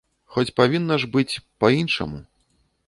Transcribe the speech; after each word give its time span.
Хоць 0.35 0.53
павінна 0.59 0.95
ж 1.03 1.11
быць 1.17 1.41
па-іншаму. 1.63 2.19